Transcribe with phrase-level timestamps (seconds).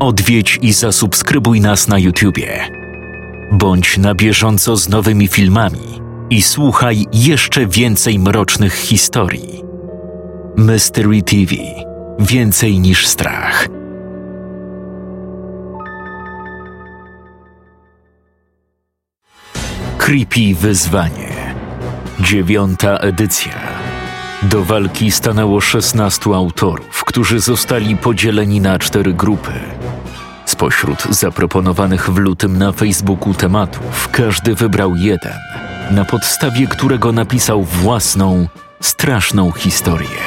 [0.00, 2.68] Odwiedź i zasubskrybuj nas na YouTubie.
[3.52, 6.00] Bądź na bieżąco z nowymi filmami
[6.30, 9.62] i słuchaj jeszcze więcej mrocznych historii.
[10.56, 11.54] Mystery TV
[12.18, 13.68] Więcej niż strach.
[19.98, 21.54] Creepy Wyzwanie.
[22.20, 23.52] Dziewiąta edycja.
[24.42, 29.77] Do walki stanęło 16 autorów, którzy zostali podzieleni na cztery grupy.
[30.58, 35.32] Spośród zaproponowanych w lutym na Facebooku tematów, każdy wybrał jeden,
[35.90, 38.48] na podstawie którego napisał własną,
[38.80, 40.18] straszną historię.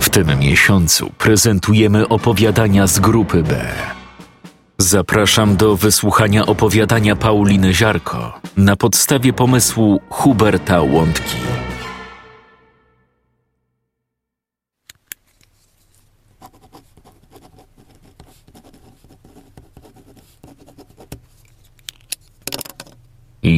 [0.00, 3.66] W tym miesiącu prezentujemy opowiadania z grupy B.
[4.78, 11.53] Zapraszam do wysłuchania opowiadania Pauliny Ziarko na podstawie pomysłu Huberta Łądki.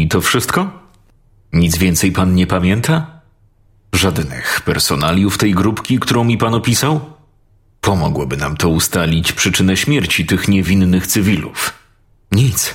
[0.06, 0.70] I to wszystko?
[1.52, 3.20] Nic więcej pan nie pamięta?
[3.92, 7.00] Żadnych personaliów tej grupki, którą mi pan opisał?
[7.80, 11.72] Pomogłoby nam to ustalić przyczynę śmierci tych niewinnych cywilów.
[12.32, 12.74] Nic.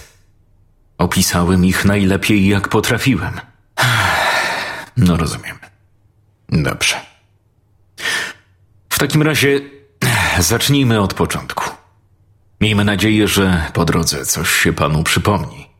[0.98, 3.34] Opisałem ich najlepiej, jak potrafiłem.
[4.98, 5.58] No rozumiem.
[6.50, 6.96] Dobrze.
[8.90, 9.62] W takim razie
[10.40, 11.70] zacznijmy od początku.
[12.62, 15.71] Miejmy nadzieję, że po drodze coś się panu przypomni.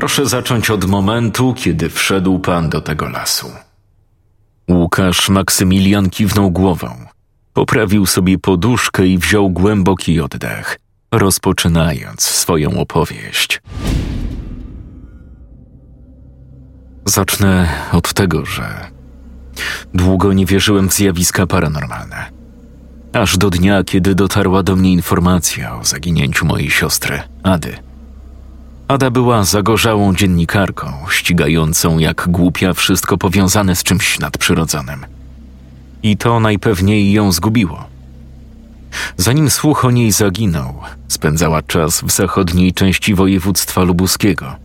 [0.00, 3.50] Proszę zacząć od momentu, kiedy wszedł pan do tego lasu.
[4.68, 6.88] Łukasz Maksymilian kiwnął głową.
[7.52, 10.78] Poprawił sobie poduszkę i wziął głęboki oddech,
[11.12, 13.62] rozpoczynając swoją opowieść.
[17.04, 18.90] Zacznę od tego, że
[19.94, 22.30] długo nie wierzyłem w zjawiska paranormalne.
[23.12, 27.89] Aż do dnia, kiedy dotarła do mnie informacja o zaginięciu mojej siostry, Ady.
[28.90, 35.06] Ada była zagorzałą dziennikarką, ścigającą jak głupia wszystko powiązane z czymś nadprzyrodzonym.
[36.02, 37.84] I to najpewniej ją zgubiło.
[39.16, 44.56] Zanim słuch o niej zaginął, spędzała czas w zachodniej części województwa lubuskiego.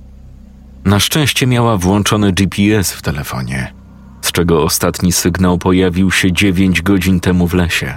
[0.86, 3.74] Na szczęście miała włączony GPS w telefonie,
[4.22, 7.94] z czego ostatni sygnał pojawił się dziewięć godzin temu w lesie,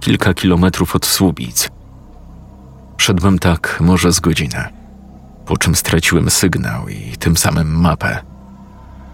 [0.00, 1.70] kilka kilometrów od Słubic.
[2.98, 4.79] Szedłem tak może z godzinę
[5.46, 8.18] po czym straciłem sygnał i tym samym mapę.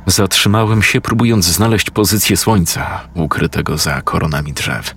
[0.06, 4.94] Zatrzymałem się, próbując znaleźć pozycję słońca ukrytego za koronami drzew.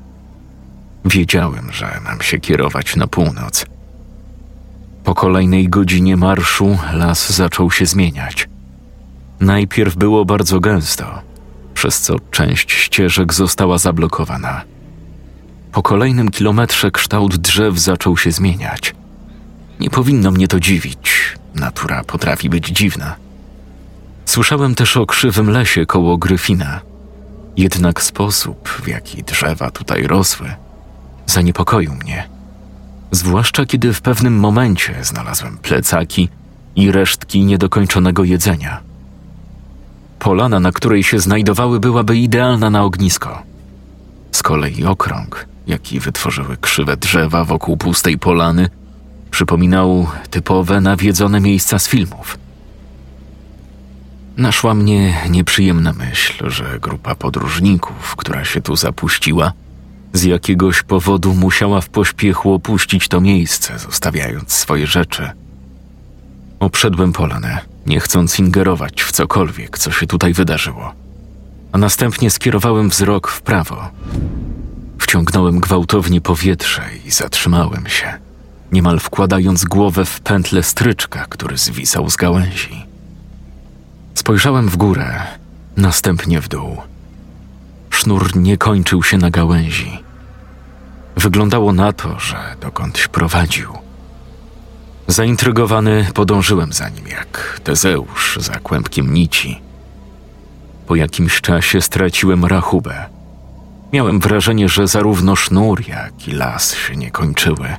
[1.06, 3.66] Wiedziałem, że mam się kierować na północ.
[5.04, 8.50] Po kolejnej godzinie marszu las zaczął się zmieniać.
[9.40, 11.22] Najpierw było bardzo gęsto,
[11.74, 14.62] przez co część ścieżek została zablokowana.
[15.72, 18.96] Po kolejnym kilometrze kształt drzew zaczął się zmieniać.
[19.80, 21.36] Nie powinno mnie to dziwić.
[21.56, 23.16] Natura potrafi być dziwna.
[24.26, 26.82] Słyszałem też o krzywym lesie koło Gryfina.
[27.58, 30.54] Jednak sposób, w jaki drzewa tutaj rosły,
[31.26, 32.30] zaniepokoił mnie.
[33.12, 36.30] Zwłaszcza kiedy w pewnym momencie znalazłem plecaki
[36.76, 38.82] i resztki niedokończonego jedzenia.
[40.20, 43.42] Polana, na której się znajdowały, byłaby idealna na ognisko.
[44.32, 48.70] Z kolei okrąg, jaki wytworzyły krzywe drzewa wokół pustej polany,
[49.32, 52.38] Przypominał typowe nawiedzone miejsca z filmów.
[54.38, 59.54] Naszła mnie nieprzyjemna myśl, że grupa podróżników, która się tu zapuściła,
[60.14, 65.30] z jakiegoś powodu musiała w pośpiechu opuścić to miejsce, zostawiając swoje rzeczy.
[66.60, 70.94] Obszedłem polanę, nie chcąc ingerować w cokolwiek, co się tutaj wydarzyło,
[71.72, 73.90] a następnie skierowałem wzrok w prawo.
[75.00, 78.29] Wciągnąłem gwałtownie powietrze i zatrzymałem się
[78.72, 82.86] niemal wkładając głowę w pętlę stryczka, który zwisał z gałęzi.
[84.16, 85.28] Spojrzałem w górę,
[85.78, 86.78] następnie w dół.
[87.90, 90.04] Sznur nie kończył się na gałęzi.
[91.18, 93.74] Wyglądało na to, że dokądś prowadził.
[95.08, 99.62] Zaintrygowany podążyłem za nim jak Tezeusz za kłębkiem nici.
[100.88, 103.06] Po jakimś czasie straciłem rachubę.
[103.94, 107.76] Miałem wrażenie, że zarówno sznur, jak i las się nie kończyły.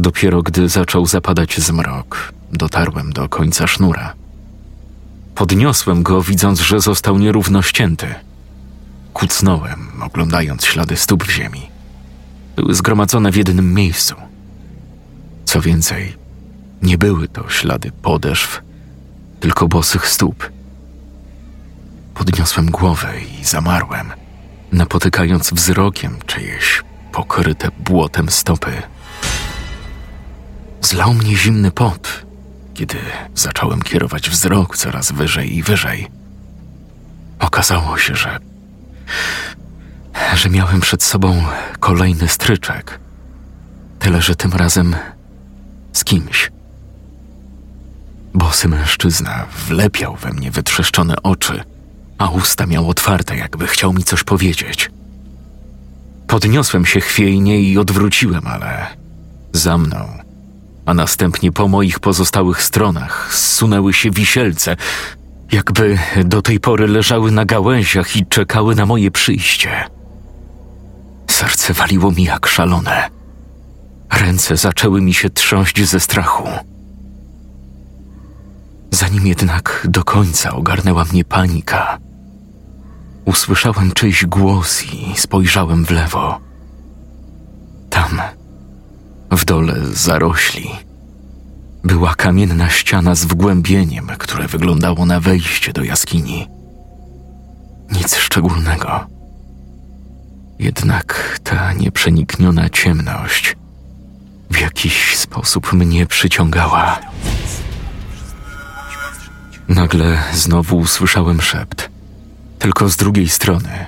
[0.00, 4.14] Dopiero gdy zaczął zapadać zmrok, dotarłem do końca sznura.
[5.34, 8.14] Podniosłem go, widząc, że został nierówno ścięty.
[9.12, 11.70] Kucnąłem, oglądając ślady stóp w ziemi.
[12.56, 14.14] Były zgromadzone w jednym miejscu.
[15.44, 16.16] Co więcej,
[16.82, 18.62] nie były to ślady podeszw,
[19.40, 20.50] tylko bosych stóp.
[22.14, 23.08] Podniosłem głowę
[23.40, 24.12] i zamarłem,
[24.72, 26.82] napotykając wzrokiem czyjeś
[27.12, 28.82] pokryte błotem stopy.
[30.80, 32.26] Zlał mnie zimny pot,
[32.74, 32.98] kiedy
[33.34, 36.08] zacząłem kierować wzrok coraz wyżej i wyżej.
[37.38, 38.38] Okazało się, że.
[40.34, 41.42] że miałem przed sobą
[41.80, 43.00] kolejny stryczek.
[43.98, 44.96] Tyle, że tym razem
[45.92, 46.50] z kimś.
[48.34, 51.62] Bosy mężczyzna wlepiał we mnie wytrzeszczone oczy,
[52.18, 54.90] a usta miał otwarte, jakby chciał mi coś powiedzieć.
[56.26, 58.86] Podniosłem się chwiejnie i odwróciłem, ale
[59.52, 60.18] za mną,
[60.86, 64.76] a następnie po moich pozostałych stronach zsunęły się wisielce,
[65.52, 69.70] jakby do tej pory leżały na gałęziach i czekały na moje przyjście.
[71.30, 73.10] Serce waliło mi jak szalone.
[74.12, 76.48] Ręce zaczęły mi się trząść ze strachu.
[78.90, 81.98] Zanim jednak do końca ogarnęła mnie panika,
[83.24, 86.40] usłyszałem czyjś głos i spojrzałem w lewo.
[87.90, 88.20] Tam,
[89.30, 90.70] w dole zarośli,
[91.84, 96.46] była kamienna ściana z wgłębieniem, które wyglądało na wejście do jaskini.
[97.92, 99.06] Nic szczególnego.
[100.58, 103.56] Jednak ta nieprzenikniona ciemność
[104.50, 107.00] w jakiś sposób mnie przyciągała.
[109.68, 111.90] Nagle znowu usłyszałem szept,
[112.58, 113.86] tylko z drugiej strony.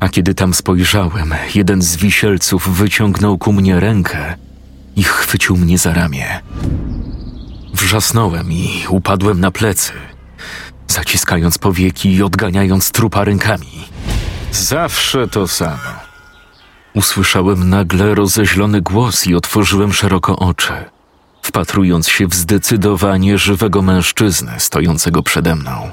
[0.00, 4.36] A kiedy tam spojrzałem, jeden z wisielców wyciągnął ku mnie rękę
[4.96, 6.40] i chwycił mnie za ramię.
[7.74, 9.92] Wrzasnąłem i upadłem na plecy,
[10.88, 13.88] zaciskając powieki i odganiając trupa rękami.
[14.52, 16.08] Zawsze to samo.
[16.94, 20.72] Usłyszałem nagle rozeźlony głos i otworzyłem szeroko oczy,
[21.42, 25.90] wpatrując się w zdecydowanie żywego mężczyznę stojącego przede mną.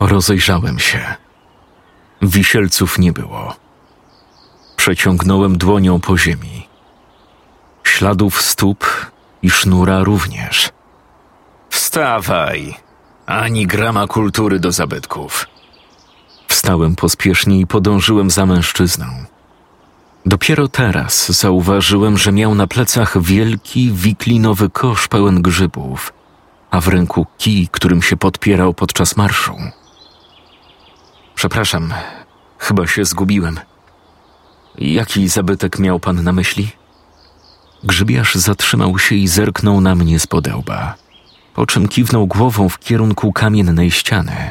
[0.00, 1.25] Rozejrzałem się.
[2.28, 3.56] Wisielców nie było.
[4.76, 6.68] Przeciągnąłem dłonią po ziemi.
[7.84, 8.86] Śladów stóp
[9.42, 10.70] i sznura również.
[11.70, 12.74] Wstawaj!
[13.26, 15.46] Ani grama kultury do zabytków.
[16.48, 19.06] Wstałem pospiesznie i podążyłem za mężczyzną.
[20.26, 26.12] Dopiero teraz zauważyłem, że miał na plecach wielki, wiklinowy kosz pełen grzybów,
[26.70, 29.56] a w ręku kij, którym się podpierał podczas marszu.
[31.36, 31.94] Przepraszam,
[32.58, 33.60] chyba się zgubiłem.
[34.78, 36.68] Jaki zabytek miał pan na myśli?
[37.84, 40.94] Grzybiarz zatrzymał się i zerknął na mnie z podełba,
[41.54, 44.50] po czym kiwnął głową w kierunku kamiennej ściany.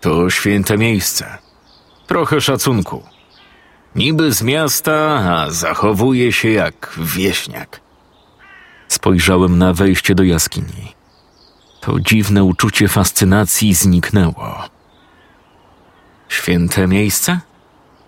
[0.00, 1.38] To święte miejsce.
[2.06, 3.02] Trochę szacunku.
[3.94, 4.94] Niby z miasta,
[5.34, 7.80] a zachowuje się jak wieśniak.
[8.88, 10.94] Spojrzałem na wejście do jaskini.
[11.80, 14.77] To dziwne uczucie fascynacji zniknęło.
[16.28, 17.40] Święte miejsce?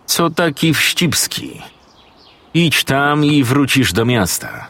[0.06, 1.62] Co taki wścibski?
[2.54, 4.66] Idź tam i wrócisz do miasta.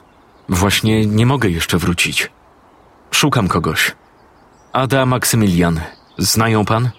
[0.49, 2.31] Właśnie nie mogę jeszcze wrócić.
[3.11, 3.93] Szukam kogoś.
[4.73, 5.81] Ada Maksymilian.
[6.19, 6.91] Znają pan?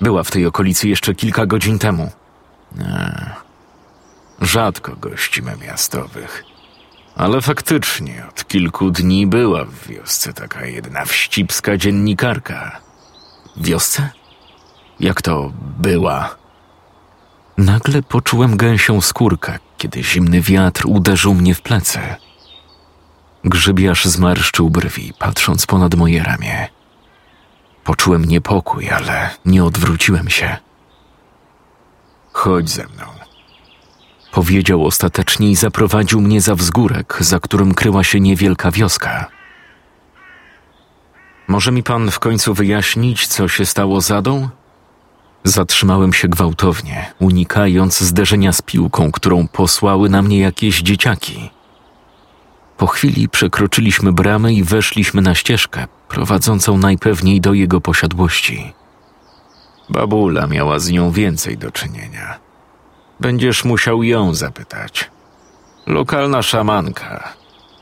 [0.00, 2.10] Była w tej okolicy jeszcze kilka godzin temu.
[2.76, 3.30] Nie.
[4.40, 6.44] Rzadko gościmy miastowych.
[7.16, 12.80] Ale faktycznie od kilku dni była w wiosce taka jedna wścibska dziennikarka.
[13.56, 14.10] Wiosce?
[15.00, 16.36] Jak to była?
[17.58, 21.98] Nagle poczułem gęsią skórkę, kiedy zimny wiatr uderzył mnie w plecy.
[23.44, 26.68] Grzybiarz zmarszczył brwi, patrząc ponad moje ramię.
[27.84, 30.56] Poczułem niepokój, ale nie odwróciłem się.
[32.32, 33.04] Chodź ze mną.
[34.32, 39.26] Powiedział ostatecznie i zaprowadził mnie za wzgórek, za którym kryła się niewielka wioska.
[41.48, 44.48] Może mi pan w końcu wyjaśnić, co się stało z Adą?
[45.44, 51.50] Zatrzymałem się gwałtownie, unikając zderzenia z piłką, którą posłały na mnie jakieś dzieciaki.
[52.76, 58.72] Po chwili przekroczyliśmy bramę i weszliśmy na ścieżkę, prowadzącą najpewniej do jego posiadłości.
[59.88, 62.38] Babula miała z nią więcej do czynienia.
[63.20, 65.10] Będziesz musiał ją zapytać.
[65.86, 67.34] Lokalna szamanka,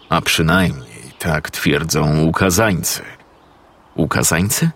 [0.08, 3.02] a przynajmniej tak twierdzą ukazańcy.
[3.94, 4.70] Ukazańcy?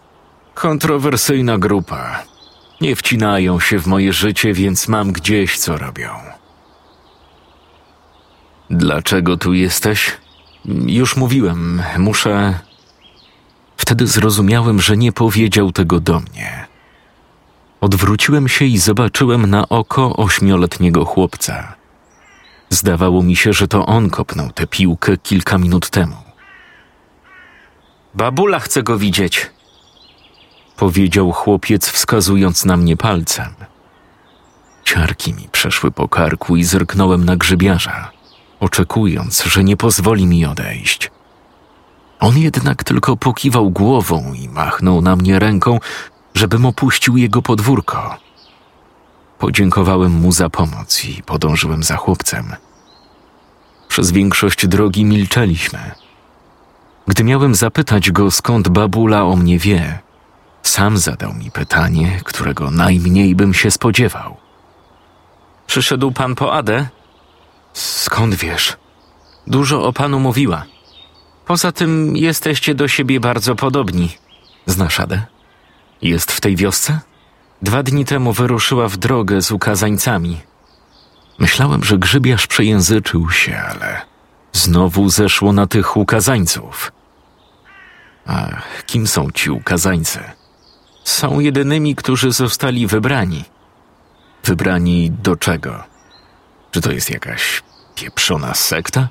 [0.54, 2.31] Kontrowersyjna grupa.
[2.82, 6.10] Nie wcinają się w moje życie, więc mam gdzieś co robią.
[8.70, 10.16] Dlaczego tu jesteś?
[10.86, 12.58] Już mówiłem, muszę.
[13.76, 16.66] Wtedy zrozumiałem, że nie powiedział tego do mnie.
[17.80, 21.74] Odwróciłem się i zobaczyłem na oko ośmioletniego chłopca.
[22.70, 26.16] Zdawało mi się, że to on kopnął tę piłkę kilka minut temu.
[28.14, 29.50] Babula chce go widzieć,
[30.82, 33.54] powiedział chłopiec, wskazując na mnie palcem.
[34.84, 38.10] Ciarki mi przeszły po karku i zerknąłem na grzybiarza.
[38.60, 41.10] oczekując, że nie pozwoli mi odejść.
[42.20, 45.78] On jednak tylko pokiwał głową i machnął na mnie ręką,
[46.34, 48.16] żebym opuścił jego podwórko.
[49.38, 52.56] Podziękowałem mu za pomoc i podążyłem za chłopcem.
[53.88, 55.90] Przez większość drogi milczeliśmy.
[57.08, 60.02] Gdy miałem zapytać go, skąd babula o mnie wie,
[60.62, 64.36] sam zadał mi pytanie, którego najmniej bym się spodziewał.
[65.66, 66.88] Przyszedł pan po Adę?
[67.72, 68.76] Skąd wiesz?
[69.46, 70.64] Dużo o panu mówiła.
[71.46, 74.16] Poza tym jesteście do siebie bardzo podobni.
[74.66, 75.22] Znasz Adę?
[76.02, 77.00] Jest w tej wiosce?
[77.62, 80.40] Dwa dni temu wyruszyła w drogę z ukazańcami.
[81.38, 84.02] Myślałem, że grzybiarz przejęzyczył się, ale
[84.52, 86.92] znowu zeszło na tych ukazańców.
[88.26, 88.48] A
[88.86, 90.20] kim są ci ukazańcy?
[91.04, 93.44] Są jedynymi, którzy zostali wybrani.
[94.44, 95.84] Wybrani do czego?
[96.70, 97.62] Czy to jest jakaś
[97.94, 99.08] pieprzona sekta?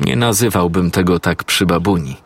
[0.00, 2.16] Nie nazywałbym tego tak przy babuni.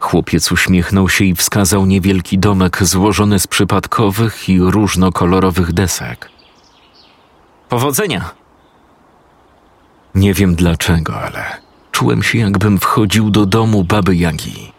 [0.00, 6.30] Chłopiec uśmiechnął się i wskazał niewielki domek złożony z przypadkowych i różnokolorowych desek.
[7.68, 8.30] Powodzenia!
[10.14, 11.44] Nie wiem dlaczego, ale
[11.92, 14.71] czułem się, jakbym wchodził do domu baby Jagi.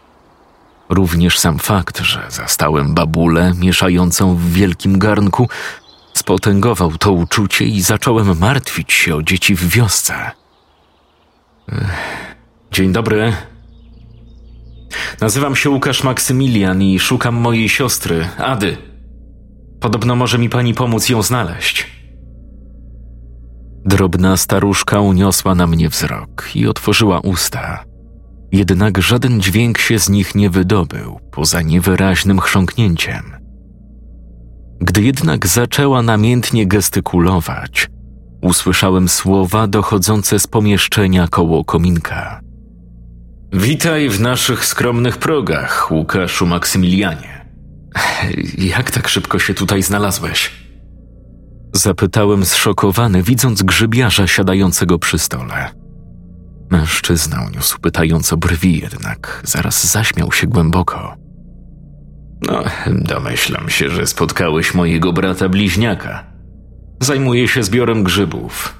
[0.88, 5.48] Również sam fakt, że zastałem babulę mieszającą w wielkim garnku,
[6.14, 10.30] spotęgował to uczucie i zacząłem martwić się o dzieci w wiosce.
[12.72, 13.32] Dzień dobry.
[15.20, 18.76] Nazywam się Łukasz Maksymilian i szukam mojej siostry, Ady.
[19.80, 21.86] Podobno może mi pani pomóc ją znaleźć.
[23.84, 27.84] Drobna staruszka uniosła na mnie wzrok i otworzyła usta.
[28.54, 33.32] Jednak żaden dźwięk się z nich nie wydobył, poza niewyraźnym chrząknięciem.
[34.80, 37.88] Gdy jednak zaczęła namiętnie gestykulować,
[38.42, 42.40] usłyszałem słowa dochodzące z pomieszczenia koło kominka.
[43.52, 47.46] Witaj w naszych skromnych progach, Łukaszu Maksymilianie.
[48.74, 50.50] Jak tak szybko się tutaj znalazłeś?
[51.72, 55.83] Zapytałem zszokowany, widząc grzybiarza siadającego przy stole.
[56.70, 61.16] Mężczyzna uniósł pytająco brwi, jednak zaraz zaśmiał się głęboko.
[62.48, 66.24] No, domyślam się, że spotkałeś mojego brata bliźniaka.
[67.00, 68.78] Zajmuję się zbiorem grzybów.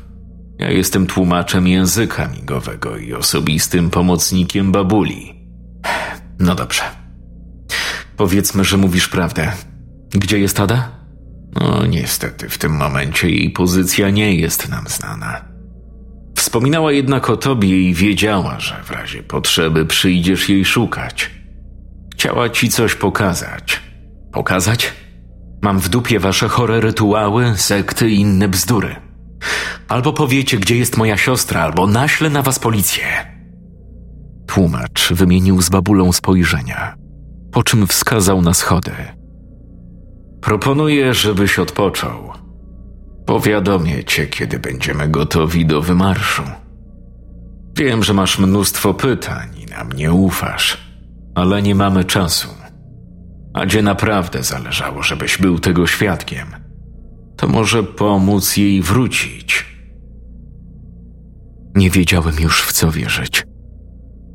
[0.59, 5.35] Ja jestem tłumaczem języka migowego i osobistym pomocnikiem babuli.
[6.39, 6.83] No dobrze.
[8.17, 9.53] Powiedzmy, że mówisz prawdę.
[10.11, 10.89] Gdzie jest Ada?
[11.61, 15.54] No, niestety, w tym momencie jej pozycja nie jest nam znana.
[16.45, 21.31] Wspominała jednak o tobie i wiedziała, że w razie potrzeby przyjdziesz jej szukać.
[22.15, 23.81] Chciała ci coś pokazać.
[24.33, 24.93] Pokazać?
[25.63, 28.97] Mam w dupie wasze chore rytuały, sekty i inne bzdury.
[29.89, 33.05] Albo powiecie, gdzie jest moja siostra, albo naślę na was policję.
[34.47, 36.95] Tłumacz wymienił z babulą spojrzenia,
[37.53, 38.93] po czym wskazał na schody.
[40.41, 42.44] Proponuję, żebyś odpoczął.
[43.27, 46.43] Powiadomię cię, kiedy będziemy gotowi do wymarszu.
[47.77, 50.79] Wiem, że masz mnóstwo pytań i nam nie ufasz,
[51.35, 52.49] ale nie mamy czasu.
[53.55, 56.47] A gdzie naprawdę zależało, żebyś był tego świadkiem,
[57.37, 59.67] to może pomóc jej wrócić.
[61.75, 63.47] Nie wiedziałem już w co wierzyć.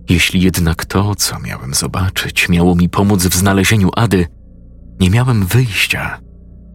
[0.10, 4.27] Jeśli jednak to, co miałem zobaczyć, miało mi pomóc w znalezieniu Ady,
[5.00, 6.19] nie miałem wyjścia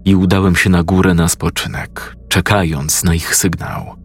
[0.04, 3.96] i udałem się na górę na spoczynek, czekając na ich sygnał.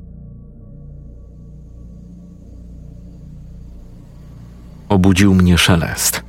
[4.89, 6.23] Obudził mnie szelest.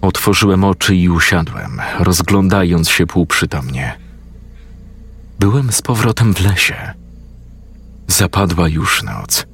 [0.00, 3.98] Otworzyłem oczy i usiadłem, rozglądając się półprzytomnie.
[5.38, 6.92] Byłem z powrotem w lesie.
[8.08, 9.46] Zapadła już noc.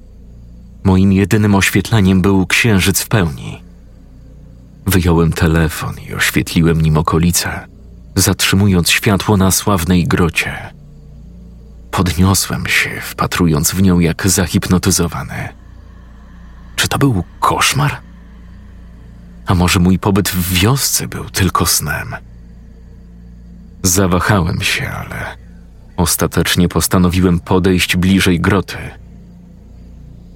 [0.84, 3.62] Moim jedynym oświetleniem był księżyc w pełni.
[4.86, 7.66] Wyjąłem telefon i oświetliłem nim okolice,
[8.14, 10.74] zatrzymując światło na sławnej grocie.
[11.90, 15.48] Podniosłem się, wpatrując w nią jak zahipnotyzowany.
[16.76, 17.96] Czy to był koszmar?
[19.46, 22.16] A może mój pobyt w wiosce był tylko snem?
[23.82, 25.36] Zawahałem się, ale
[25.96, 28.78] ostatecznie postanowiłem podejść bliżej groty.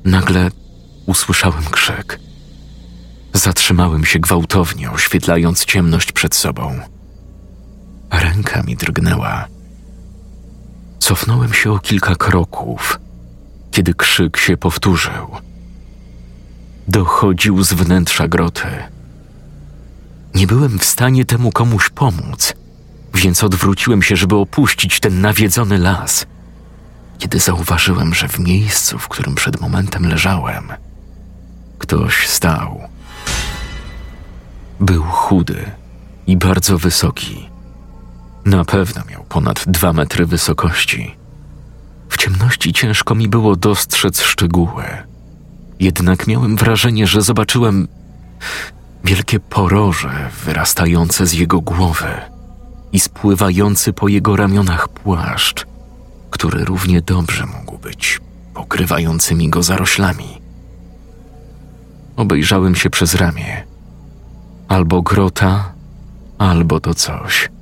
[0.04, 0.50] Nagle
[1.06, 2.18] usłyszałem krzyk.
[3.32, 6.80] Zatrzymałem się gwałtownie, oświetlając ciemność przed sobą.
[8.20, 9.46] Ręka mi drgnęła.
[10.98, 13.00] Cofnąłem się o kilka kroków,
[13.70, 15.28] kiedy krzyk się powtórzył.
[16.88, 18.68] Dochodził z wnętrza groty.
[20.34, 22.54] Nie byłem w stanie temu komuś pomóc,
[23.14, 26.26] więc odwróciłem się, żeby opuścić ten nawiedzony las.
[27.18, 30.68] kiedy zauważyłem, że w miejscu, w którym przed momentem leżałem,
[31.78, 32.80] ktoś stał.
[34.80, 35.70] Był chudy
[36.26, 37.53] i bardzo wysoki.
[38.44, 41.16] Na pewno miał ponad dwa metry wysokości.
[42.08, 44.84] W ciemności ciężko mi było dostrzec szczegóły.
[45.80, 47.88] Jednak miałem wrażenie, że zobaczyłem
[49.04, 52.08] wielkie poroże wyrastające z jego głowy
[52.92, 55.66] i spływający po jego ramionach płaszcz,
[56.30, 58.20] który równie dobrze mógł być
[58.54, 60.42] pokrywającymi go zaroślami.
[62.16, 63.64] Obejrzałem się przez ramię.
[64.68, 65.72] Albo grota,
[66.38, 67.53] albo to coś.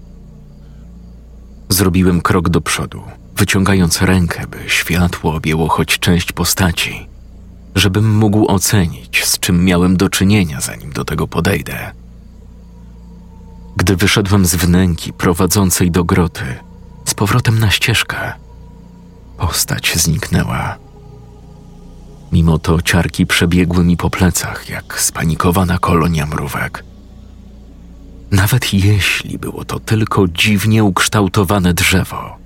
[1.72, 3.02] Zrobiłem krok do przodu,
[3.36, 7.08] wyciągając rękę, by światło objęło choć część postaci,
[7.74, 11.92] żebym mógł ocenić, z czym miałem do czynienia, zanim do tego podejdę.
[13.76, 16.44] Gdy wyszedłem z wnęki prowadzącej do groty,
[17.04, 18.32] z powrotem na ścieżkę,
[19.38, 20.76] postać zniknęła.
[22.32, 26.84] Mimo to ciarki przebiegły mi po plecach, jak spanikowana kolonia mrówek.
[28.32, 32.36] Nawet jeśli było to tylko dziwnie ukształtowane drzewo,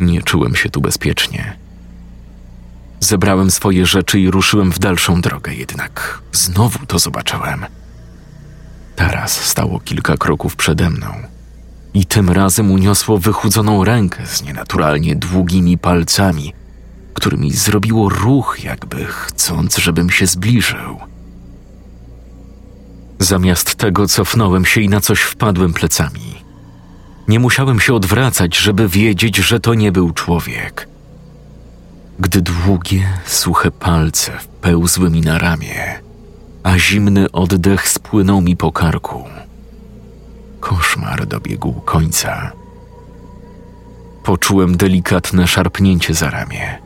[0.00, 1.56] nie czułem się tu bezpiecznie.
[3.00, 7.66] Zebrałem swoje rzeczy i ruszyłem w dalszą drogę, jednak znowu to zobaczyłem.
[8.96, 11.06] Teraz stało kilka kroków przede mną
[11.94, 16.52] i tym razem uniosło wychudzoną rękę z nienaturalnie długimi palcami,
[17.14, 21.00] którymi zrobiło ruch, jakby chcąc, żebym się zbliżył.
[23.18, 26.44] Zamiast tego cofnąłem się i na coś wpadłem plecami.
[27.28, 30.88] Nie musiałem się odwracać, żeby wiedzieć, że to nie był człowiek.
[32.18, 36.00] Gdy długie, suche palce wpełzły mi na ramię,
[36.62, 39.24] a zimny oddech spłynął mi po karku.
[40.60, 42.52] Koszmar dobiegł końca.
[44.22, 46.78] Poczułem delikatne szarpnięcie za ramię.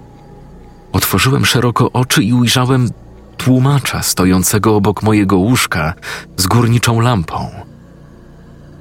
[0.93, 2.91] Otworzyłem szeroko oczy i ujrzałem
[3.44, 5.94] tłumacza stojącego obok mojego łóżka
[6.37, 7.50] z górniczą lampą.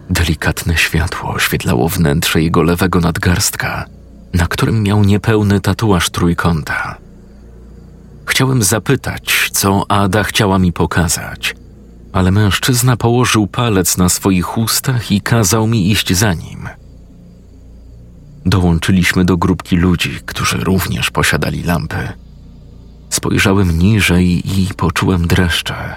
[0.09, 3.85] Delikatne światło oświetlało wnętrze jego lewego nadgarstka,
[4.33, 6.95] na którym miał niepełny tatuaż trójkąta.
[8.25, 11.55] Chciałem zapytać, co Ada chciała mi pokazać,
[12.13, 16.69] ale mężczyzna położył palec na swoich ustach i kazał mi iść za nim.
[18.45, 22.28] Dołączyliśmy do grupki ludzi, którzy również posiadali lampy.
[23.19, 25.95] Spojrzałem niżej i poczułem dreszcze.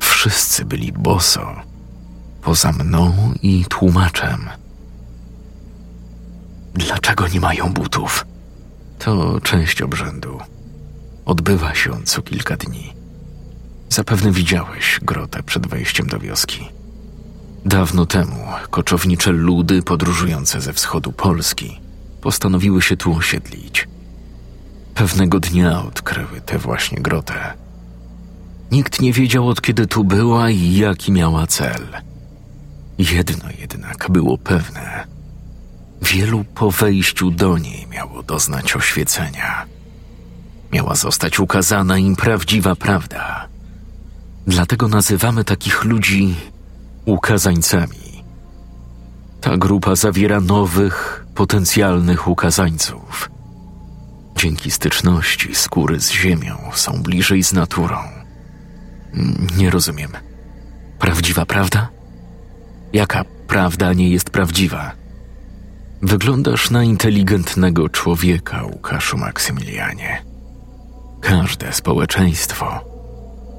[0.00, 1.54] Wszyscy byli boso,
[2.42, 4.48] poza mną i tłumaczem.
[6.74, 8.26] Dlaczego nie mają butów?
[8.98, 10.38] To część obrzędu.
[11.24, 12.92] Odbywa się on co kilka dni.
[13.88, 16.68] Zapewne widziałeś grotę przed wejściem do wioski.
[17.64, 21.80] Dawno temu koczownicze ludy podróżujące ze wschodu Polski
[22.20, 23.88] postanowiły się tu osiedlić.
[24.96, 27.54] Pewnego dnia odkryły tę właśnie grotę.
[28.70, 31.86] Nikt nie wiedział od kiedy tu była i jaki miała cel.
[32.98, 35.04] Jedno jednak było pewne.
[36.02, 39.66] Wielu po wejściu do niej miało doznać oświecenia.
[40.72, 43.48] Miała zostać ukazana im prawdziwa prawda.
[44.46, 46.34] Dlatego nazywamy takich ludzi
[47.04, 48.24] ukazańcami.
[49.40, 53.35] Ta grupa zawiera nowych, potencjalnych ukazańców.
[54.36, 57.98] Dzięki styczności skóry z ziemią są bliżej z naturą.
[59.56, 60.10] Nie rozumiem.
[60.98, 61.88] Prawdziwa prawda?
[62.92, 64.92] Jaka prawda nie jest prawdziwa?
[66.02, 70.22] Wyglądasz na inteligentnego człowieka, Łukaszu Maksymilianie.
[71.20, 72.84] Każde społeczeństwo,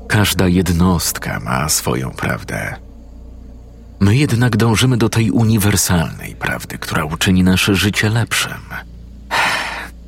[0.07, 2.75] każda jednostka ma swoją prawdę.
[3.99, 8.61] My jednak dążymy do tej uniwersalnej prawdy, która uczyni nasze życie lepszym.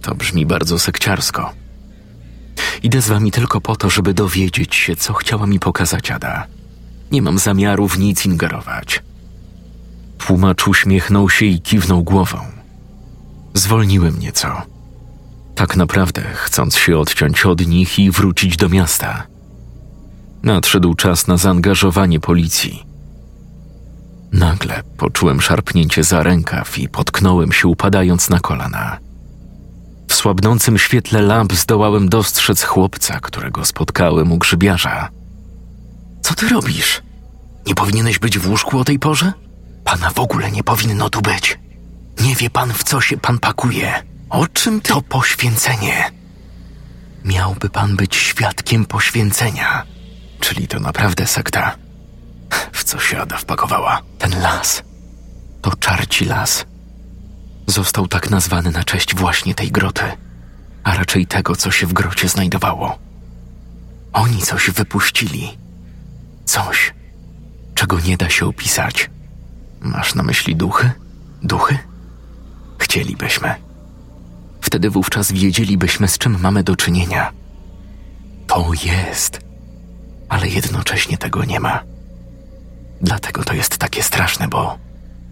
[0.01, 1.53] To brzmi bardzo sekciarsko.
[2.83, 6.47] Idę z wami tylko po to, żeby dowiedzieć się, co chciała mi pokazać Ada.
[7.11, 9.03] Nie mam zamiaru w nic ingerować.
[10.17, 12.37] Tłumacz uśmiechnął się i kiwnął głową.
[13.53, 14.61] Zwolniłem nieco.
[15.55, 19.27] Tak naprawdę chcąc się odciąć od nich i wrócić do miasta.
[20.43, 22.85] Nadszedł czas na zaangażowanie policji.
[24.31, 28.97] Nagle poczułem szarpnięcie za rękaw i potknąłem się upadając na kolana.
[30.09, 35.09] W słabnącym świetle lamp zdołałem dostrzec chłopca, którego spotkałem u grzybiarza.
[36.21, 37.01] Co ty robisz?
[37.67, 39.33] Nie powinieneś być w łóżku o tej porze?
[39.83, 41.59] Pana w ogóle nie powinno tu być.
[42.21, 44.03] Nie wie pan, w co się pan pakuje.
[44.29, 44.89] O czym ty?
[44.89, 46.11] To poświęcenie.
[47.25, 49.83] Miałby pan być świadkiem poświęcenia.
[50.39, 51.75] Czyli to naprawdę sekta.
[52.71, 54.01] W co się Ada wpakowała?
[54.17, 54.83] Ten las.
[55.61, 56.65] To czarci las.
[57.69, 60.03] Został tak nazwany na cześć właśnie tej groty,
[60.83, 62.97] a raczej tego, co się w grocie znajdowało.
[64.13, 65.57] Oni coś wypuścili.
[66.45, 66.93] Coś,
[67.75, 69.09] czego nie da się opisać.
[69.81, 70.91] Masz na myśli duchy?
[71.43, 71.77] Duchy?
[72.77, 73.55] Chcielibyśmy.
[74.61, 77.31] Wtedy wówczas wiedzielibyśmy, z czym mamy do czynienia.
[78.47, 79.39] To jest,
[80.29, 81.83] ale jednocześnie tego nie ma.
[83.01, 84.77] Dlatego to jest takie straszne, bo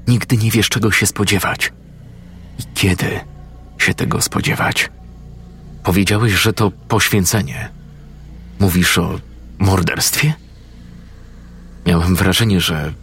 [0.08, 1.72] nigdy nie wiesz, czego się spodziewać
[2.60, 3.20] i kiedy
[3.78, 4.90] się tego spodziewać.
[5.84, 7.70] Powiedziałeś, że to poświęcenie.
[8.60, 9.20] Mówisz o
[9.60, 10.34] morderstwie?
[11.86, 12.94] Miałem wrażenie, że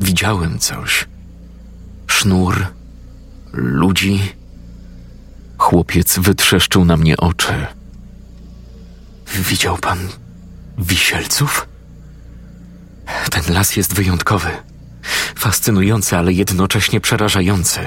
[0.00, 1.06] widziałem coś.
[2.06, 2.66] Sznur,
[3.52, 4.20] ludzi.
[5.58, 7.66] Chłopiec wytrzeszczył na mnie oczy.
[9.34, 9.98] Widział pan
[10.78, 11.68] wisielców?
[13.30, 14.48] Ten las jest wyjątkowy,
[15.34, 17.80] fascynujący, ale jednocześnie przerażający.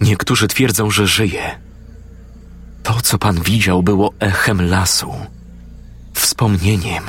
[0.00, 1.58] Niektórzy twierdzą, że żyje.
[2.82, 5.12] To, co pan widział, było echem lasu,
[6.14, 7.04] wspomnieniem.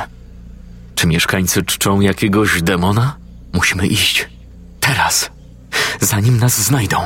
[0.95, 3.15] Czy mieszkańcy czczą jakiegoś demona?
[3.53, 4.29] Musimy iść.
[4.79, 5.31] Teraz,
[6.01, 6.97] zanim nas znajdą.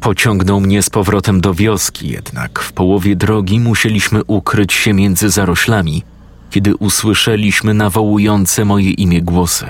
[0.00, 6.02] Pociągnął mnie z powrotem do wioski, jednak w połowie drogi musieliśmy ukryć się między zaroślami,
[6.50, 9.66] kiedy usłyszeliśmy nawołujące moje imię głosy.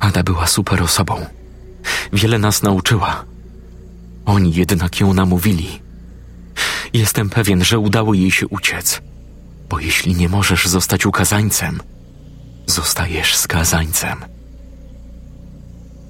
[0.00, 1.35] Ada była super osobą.
[2.12, 3.24] Wiele nas nauczyła.
[4.26, 5.82] Oni jednak ją namówili.
[6.92, 9.00] Jestem pewien, że udało jej się uciec,
[9.68, 11.80] bo jeśli nie możesz zostać ukazańcem,
[12.66, 14.24] zostajesz skazańcem.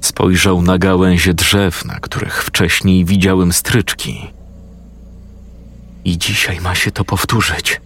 [0.00, 4.26] Spojrzał na gałęzie drzew, na których wcześniej widziałem stryczki.
[6.04, 7.80] I dzisiaj ma się to powtórzyć.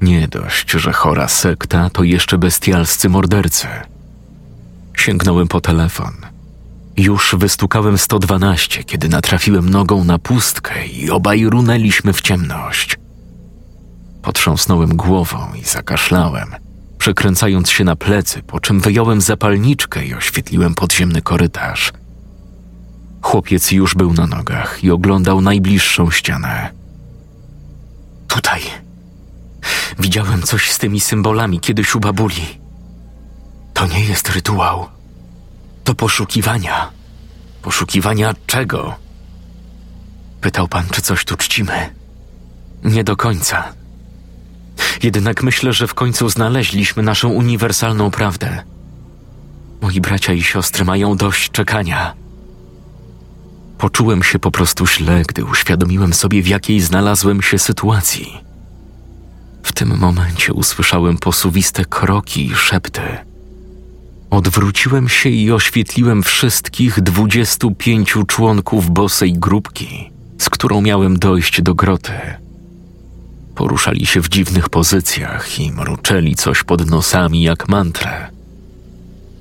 [0.00, 3.66] Nie dość, że chora sekta to jeszcze bestialscy mordercy.
[4.96, 6.27] Sięgnąłem po telefon.
[6.98, 12.96] Już wystukałem 112, kiedy natrafiłem nogą na pustkę i obaj runęliśmy w ciemność.
[14.22, 16.54] Potrząsnąłem głową i zakaszlałem,
[16.98, 21.92] przekręcając się na plecy, po czym wyjąłem zapalniczkę i oświetliłem podziemny korytarz.
[23.22, 26.70] Chłopiec już był na nogach i oglądał najbliższą ścianę.
[28.28, 28.60] Tutaj.
[29.98, 32.58] Widziałem coś z tymi symbolami kiedyś u babuli.
[33.74, 34.97] To nie jest rytuał.
[35.88, 36.90] To poszukiwania.
[37.62, 38.94] Poszukiwania czego?
[40.40, 41.94] Pytał pan, czy coś tu czcimy.
[42.84, 43.72] Nie do końca.
[45.02, 48.62] Jednak myślę, że w końcu znaleźliśmy naszą uniwersalną prawdę.
[49.80, 52.14] Moi bracia i siostry mają dość czekania.
[53.78, 58.44] Poczułem się po prostu źle, gdy uświadomiłem sobie, w jakiej znalazłem się sytuacji.
[59.62, 63.27] W tym momencie usłyszałem posuwiste kroki i szepty.
[64.30, 71.74] Odwróciłem się i oświetliłem wszystkich dwudziestu pięciu członków bosej grupki, z którą miałem dojść do
[71.74, 72.12] groty.
[73.54, 78.30] Poruszali się w dziwnych pozycjach i mruczeli coś pod nosami jak mantrę.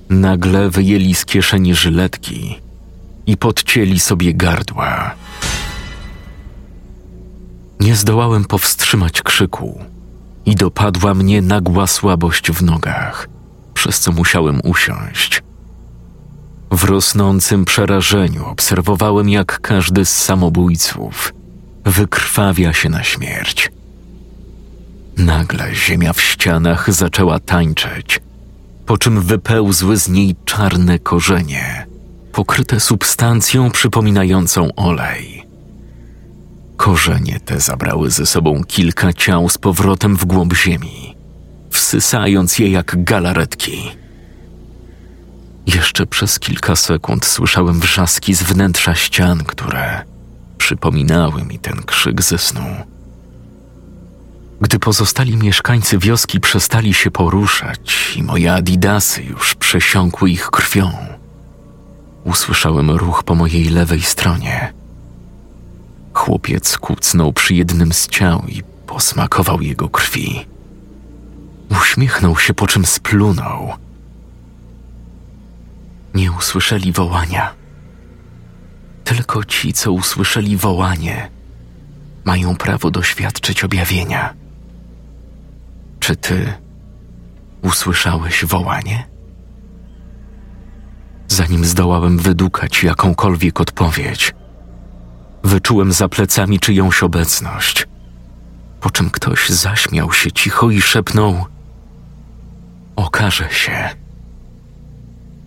[0.09, 2.59] Nagle wyjęli z kieszeni żyletki
[3.27, 5.15] i podcięli sobie gardła.
[7.79, 9.81] Nie zdołałem powstrzymać krzyku
[10.45, 13.29] i dopadła mnie nagła słabość w nogach,
[13.87, 15.43] przez co musiałem usiąść.
[16.71, 21.33] W rosnącym przerażeniu obserwowałem, jak każdy z samobójców
[21.85, 23.71] wykrwawia się na śmierć.
[25.17, 28.19] Nagle ziemia w ścianach zaczęła tańczyć,
[28.85, 31.87] po czym wypełzły z niej czarne korzenie,
[32.31, 35.43] pokryte substancją przypominającą olej.
[36.77, 41.06] Korzenie te zabrały ze sobą kilka ciał z powrotem w głąb ziemi,
[41.77, 43.91] wsysając je jak galaretki.
[45.65, 50.01] Jeszcze przez kilka sekund słyszałem wrzaski z wnętrza ścian, które
[50.57, 52.65] przypominały mi ten krzyk ze snu.
[54.61, 60.91] Gdy pozostali mieszkańcy wioski przestali się poruszać i moje adidasy już przesiąkły ich krwią,
[62.23, 64.73] usłyszałem ruch po mojej lewej stronie.
[66.13, 70.56] Chłopiec kucnął przy jednym z ciał i posmakował jego krwi.
[71.69, 73.73] Uśmiechnął się, po czym splunął.
[76.13, 77.53] Nie usłyszeli wołania.
[79.03, 81.29] Tylko ci, co usłyszeli wołanie,
[82.25, 84.33] mają prawo doświadczyć objawienia.
[85.99, 86.53] Czy ty
[87.61, 89.07] usłyszałeś wołanie?
[91.27, 94.35] Zanim zdołałem wydukać jakąkolwiek odpowiedź,
[95.43, 97.87] wyczułem za plecami czyjąś obecność,
[98.81, 101.45] po czym ktoś zaśmiał się cicho i szepnął:
[102.97, 103.89] Okaże się.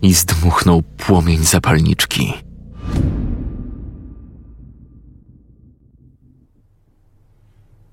[0.01, 2.33] i zdmuchnął płomień zapalniczki.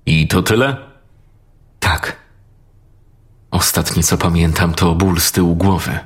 [0.05, 0.77] I to tyle?
[1.79, 2.15] Tak.
[3.51, 5.99] Ostatnie co pamiętam to ból z tyłu głowy.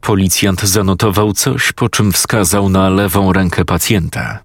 [0.00, 4.38] Policjant zanotował coś, po czym wskazał na lewą rękę pacjenta.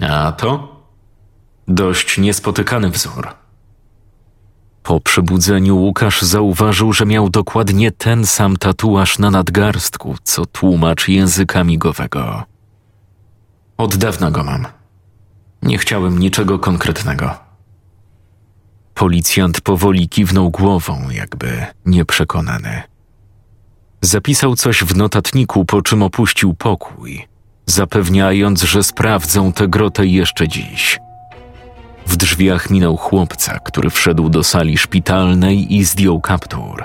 [0.00, 0.76] A to?
[1.68, 3.45] Dość niespotykany wzór.
[4.86, 11.64] Po przebudzeniu Łukasz zauważył, że miał dokładnie ten sam tatuaż na nadgarstku, co tłumacz języka
[11.64, 12.44] migowego.
[13.76, 14.66] Od dawna go mam.
[15.62, 17.34] Nie chciałem niczego konkretnego.
[18.94, 22.82] Policjant powoli kiwnął głową, jakby nieprzekonany.
[24.00, 27.28] Zapisał coś w notatniku, po czym opuścił pokój,
[27.66, 30.98] zapewniając, że sprawdzą tę grotę jeszcze dziś.
[32.16, 36.84] W drzwiach minął chłopca, który wszedł do sali szpitalnej i zdjął kaptur,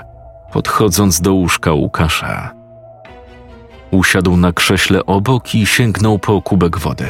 [0.52, 2.50] podchodząc do łóżka Łukasza.
[3.90, 7.06] Usiadł na krześle obok i sięgnął po kubek wody.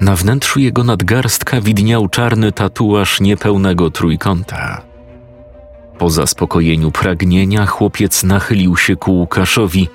[0.00, 4.82] Na wnętrzu jego nadgarstka widniał czarny tatuaż niepełnego trójkąta.
[5.98, 9.88] Po zaspokojeniu pragnienia chłopiec nachylił się ku Łukaszowi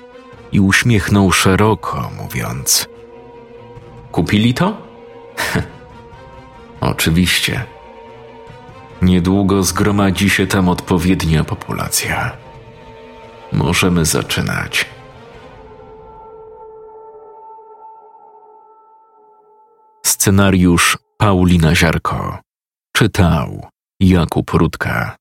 [0.52, 2.88] i uśmiechnął szeroko, mówiąc:
[4.12, 4.76] Kupili to?
[6.82, 7.64] Oczywiście.
[9.02, 12.36] Niedługo zgromadzi się tam odpowiednia populacja.
[13.52, 14.86] Możemy zaczynać.
[20.06, 22.38] Scenariusz Paulina Ziarko.
[22.96, 23.66] Czytał
[24.00, 25.16] Jakub Rudka.